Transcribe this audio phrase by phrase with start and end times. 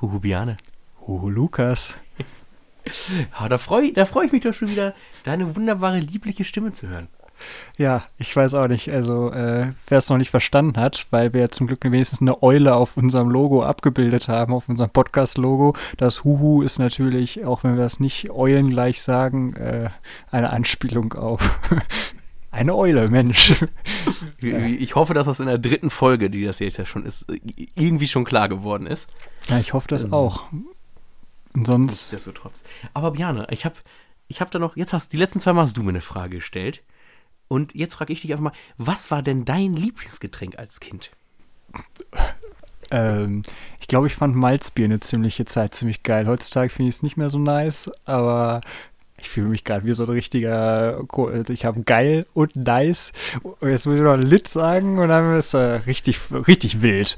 [0.00, 0.56] Huhu Biane.
[1.06, 1.96] Huhu Lukas.
[3.32, 4.94] Ah, da freue da freu ich mich doch schon wieder,
[5.24, 7.08] deine wunderbare, liebliche Stimme zu hören.
[7.76, 8.90] Ja, ich weiß auch nicht.
[8.90, 12.74] Also, äh, wer es noch nicht verstanden hat, weil wir zum Glück wenigstens eine Eule
[12.74, 15.74] auf unserem Logo abgebildet haben, auf unserem Podcast-Logo.
[15.96, 19.90] Das Huhu ist natürlich, auch wenn wir das nicht Eulen gleich sagen, äh,
[20.30, 21.58] eine Anspielung auf
[22.56, 23.54] eine Eule, Mensch.
[24.40, 27.26] Ich hoffe, dass das in der dritten Folge, die das jetzt ja schon ist,
[27.74, 29.10] irgendwie schon klar geworden ist.
[29.48, 30.44] Ja, ich hoffe das ähm, auch.
[31.54, 31.92] Sonst.
[31.92, 32.64] Nichtsdestotrotz.
[32.94, 33.74] Aber Bjane, ich habe
[34.28, 36.36] ich hab da noch, jetzt hast die letzten zwei Mal hast du mir eine Frage
[36.36, 36.82] gestellt.
[37.48, 41.10] Und jetzt frage ich dich einfach mal, was war denn dein Lieblingsgetränk als Kind?
[42.90, 43.42] Ähm,
[43.80, 46.26] ich glaube, ich fand Malzbier eine ziemliche Zeit ziemlich geil.
[46.26, 48.60] Heutzutage finde ich es nicht mehr so nice, aber
[49.26, 51.00] ich fühle mich gerade wie so ein richtiger,
[51.48, 53.12] ich habe geil und nice.
[53.60, 57.16] Jetzt muss ich noch lit sagen und dann ist äh, richtig, richtig wild.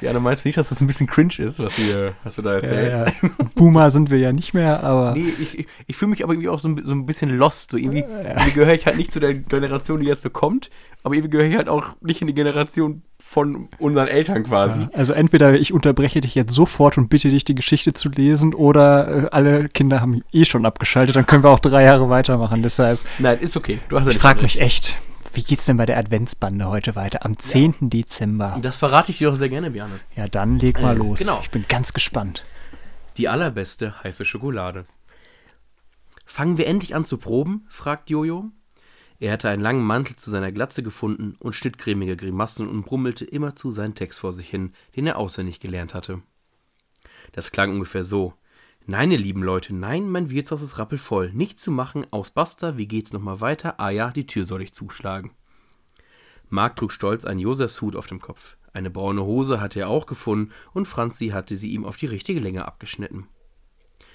[0.00, 2.54] Ja, du meinst nicht, dass das ein bisschen cringe ist, was, wir, was du da
[2.54, 3.04] erzählst?
[3.22, 3.46] Ja, ja.
[3.54, 5.14] Boomer sind wir ja nicht mehr, aber.
[5.14, 7.72] Nee, ich, ich, ich fühle mich aber irgendwie auch so, so ein bisschen lost.
[7.72, 8.30] So irgendwie, ja.
[8.30, 10.70] irgendwie gehöre ich halt nicht zu der Generation, die jetzt so kommt
[11.04, 14.82] aber irgendwie gehöre ich halt auch nicht in die Generation von unseren Eltern quasi.
[14.82, 18.54] Ja, also entweder ich unterbreche dich jetzt sofort und bitte dich, die Geschichte zu lesen,
[18.54, 22.62] oder äh, alle Kinder haben eh schon abgeschaltet, dann können wir auch drei Jahre weitermachen.
[22.62, 23.00] Deshalb.
[23.18, 23.78] Nein, ist okay.
[23.88, 24.98] Du hast ja ich frage mich echt,
[25.32, 27.24] wie geht's denn bei der Adventsbande heute weiter?
[27.24, 27.72] Am 10.
[27.72, 27.76] Ja.
[27.80, 28.58] Dezember.
[28.60, 29.90] Das verrate ich dir doch sehr gerne, Björn.
[30.14, 31.18] Ja, dann leg mal äh, los.
[31.18, 31.40] Genau.
[31.42, 32.44] Ich bin ganz gespannt.
[33.16, 34.84] Die allerbeste heiße Schokolade.
[36.26, 37.66] Fangen wir endlich an zu proben?
[37.70, 38.50] fragt Jojo.
[39.24, 43.24] Er hatte einen langen Mantel zu seiner Glatze gefunden und schnitt cremige Grimassen und brummelte
[43.24, 46.20] immerzu seinen Text vor sich hin, den er auswendig gelernt hatte.
[47.32, 48.34] Das klang ungefähr so.
[48.84, 51.32] Nein, ihr lieben Leute, nein, mein Wirtshaus ist rappelvoll.
[51.32, 53.80] Nicht zu machen, aus Basta, wie geht's nochmal weiter?
[53.80, 55.30] Ah ja, die Tür soll ich zuschlagen.
[56.50, 58.58] Mark trug stolz einen Josefshut auf dem Kopf.
[58.74, 62.40] Eine braune Hose hatte er auch gefunden und Franzi hatte sie ihm auf die richtige
[62.40, 63.26] Länge abgeschnitten.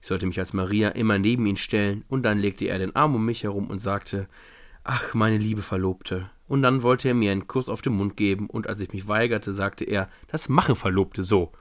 [0.00, 3.16] Ich sollte mich als Maria immer neben ihn stellen, und dann legte er den Arm
[3.16, 4.28] um mich herum und sagte,
[4.84, 6.30] Ach, meine liebe Verlobte.
[6.48, 9.06] Und dann wollte er mir einen Kuss auf den Mund geben, und als ich mich
[9.06, 11.52] weigerte, sagte er, das machen Verlobte so.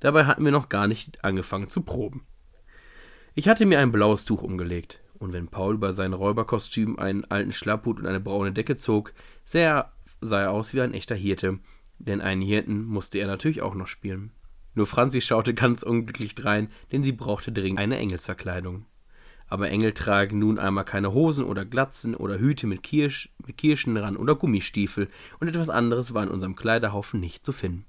[0.00, 2.26] Dabei hatten wir noch gar nicht angefangen zu proben.
[3.34, 7.52] Ich hatte mir ein blaues Tuch umgelegt, und wenn Paul über sein Räuberkostüm einen alten
[7.52, 9.14] Schlapphut und eine braune Decke zog,
[9.44, 11.58] sah er aus wie ein echter Hirte,
[11.98, 14.30] denn einen Hirten musste er natürlich auch noch spielen.
[14.74, 18.84] Nur Franzi schaute ganz unglücklich drein, denn sie brauchte dringend eine Engelsverkleidung
[19.52, 23.94] aber Engel tragen nun einmal keine Hosen oder Glatzen oder Hüte mit, Kirsch, mit Kirschen
[23.94, 27.84] dran oder Gummistiefel, und etwas anderes war in unserem Kleiderhaufen nicht zu finden.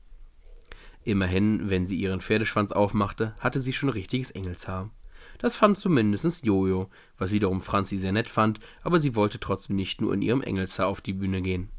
[1.06, 4.90] Immerhin, wenn sie ihren Pferdeschwanz aufmachte, hatte sie schon richtiges Engelshaar.
[5.38, 10.02] Das fand zumindest Jojo, was wiederum Franzi sehr nett fand, aber sie wollte trotzdem nicht
[10.02, 11.69] nur in ihrem Engelshaar auf die Bühne gehen.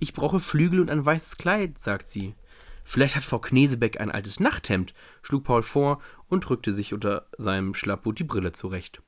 [0.00, 2.34] Ich brauche Flügel und ein weißes Kleid, sagt sie.
[2.82, 7.74] Vielleicht hat Frau Knesebeck ein altes Nachthemd, schlug Paul vor und drückte sich unter seinem
[7.74, 9.00] Schlapphut die Brille zurecht.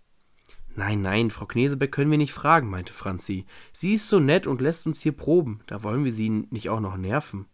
[0.76, 3.46] Nein, nein, Frau Knesebeck können wir nicht fragen, meinte Franzi.
[3.72, 6.80] Sie ist so nett und lässt uns hier proben, da wollen wir sie nicht auch
[6.80, 7.46] noch nerven.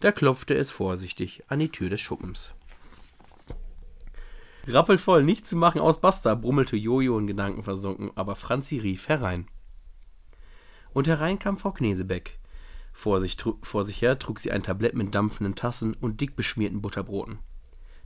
[0.00, 2.54] Da klopfte es vorsichtig an die Tür des Schuppens.
[4.66, 9.46] Rappelvoll, nicht zu machen aus Basta, brummelte Jojo in Gedanken versunken, aber Franzi rief herein.
[10.92, 12.38] Und herein kam Frau Knesebeck.
[12.92, 16.82] Vor sich, vor sich her trug sie ein Tablett mit dampfenden Tassen und dick beschmierten
[16.82, 17.38] Butterbroten.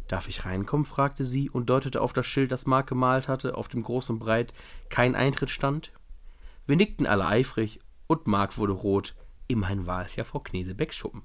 [0.08, 0.84] Darf ich reinkommen?
[0.84, 4.18] fragte sie und deutete auf das Schild, das Mark gemalt hatte, auf dem groß und
[4.18, 4.52] breit
[4.88, 5.92] kein Eintritt stand.
[6.66, 9.14] Wir nickten alle eifrig und Mark wurde rot.
[9.48, 11.22] Immerhin war es ja Frau Knesebecks Schuppen.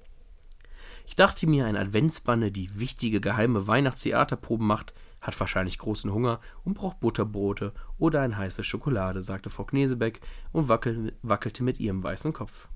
[1.05, 6.73] Ich dachte mir, eine Adventsbanne, die wichtige geheime Weihnachtstheaterproben macht, hat wahrscheinlich großen Hunger und
[6.73, 10.21] braucht Butterbrote oder eine heiße Schokolade, sagte Frau Knesebeck
[10.51, 12.67] und wackel, wackelte mit ihrem weißen Kopf.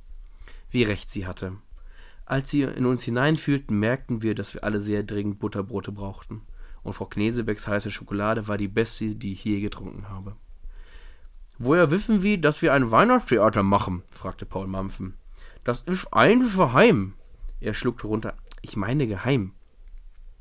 [0.70, 1.58] Wie recht sie hatte.
[2.32, 6.44] Als sie in uns hineinfühlten, merkten wir, dass wir alle sehr dringend Butterbrote brauchten.
[6.82, 10.38] Und Frau Knesebecks heiße Schokolade war die beste, die ich je getrunken habe.
[11.58, 14.04] Woher wissen wir, dass wir ein Weihnachtstheater machen?
[14.14, 15.16] fragte Paul Mampfen.
[15.66, 17.16] Das ist einfach geheim.
[17.60, 18.38] Er schluckte runter.
[18.62, 19.52] Ich meine geheim.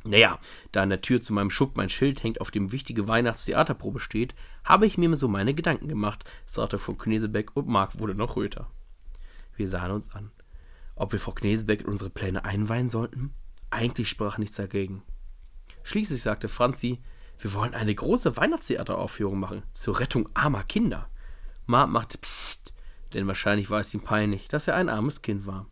[0.04, 0.38] Naja,
[0.70, 4.37] da an der Tür zu meinem Schuppen ein Schild hängt, auf dem wichtige Weihnachtstheaterprobe steht,
[4.62, 8.70] habe ich mir so meine Gedanken gemacht, sagte Frau Knesebeck und Mark wurde noch röter.
[9.56, 10.31] Wir sahen uns an.
[11.00, 13.32] Ob wir Frau Knesebeck in unsere Pläne einweihen sollten?
[13.70, 15.02] Eigentlich sprach nichts dagegen.
[15.82, 17.00] Schließlich sagte Franzi,
[17.38, 21.08] wir wollen eine große Weihnachtstheateraufführung machen, zur Rettung armer Kinder.
[21.64, 22.75] Mart machte Psst,
[23.14, 25.64] denn wahrscheinlich war es ihm peinlich, dass er ein armes Kind war.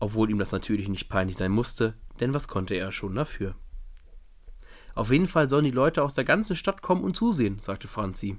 [0.00, 3.56] Obwohl ihm das natürlich nicht peinlich sein musste, denn was konnte er schon dafür?
[4.94, 8.38] Auf jeden Fall sollen die Leute aus der ganzen Stadt kommen und zusehen, sagte Franzi.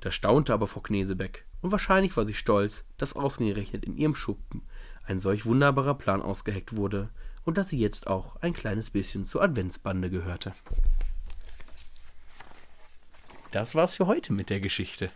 [0.00, 4.62] Da staunte aber Frau Knesebeck, und wahrscheinlich war sie stolz, dass ausgerechnet in ihrem Schuppen
[5.08, 7.08] ein solch wunderbarer Plan ausgeheckt wurde
[7.44, 10.52] und dass sie jetzt auch ein kleines bisschen zur Adventsbande gehörte.
[13.50, 15.10] Das war's für heute mit der Geschichte.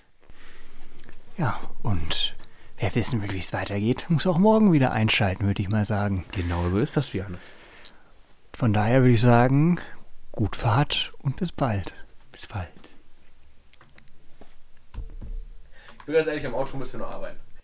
[1.36, 2.34] Ja, und
[2.78, 6.24] wer wissen will, wie es weitergeht, muss auch morgen wieder einschalten, würde ich mal sagen.
[6.32, 7.36] Genau so ist das, Björn.
[8.54, 9.78] Von daher würde ich sagen,
[10.30, 11.92] gut Fahrt und bis bald.
[12.30, 12.68] Bis bald.
[15.98, 17.38] Ich bin ganz ehrlich, am Auto müssen wir noch arbeiten.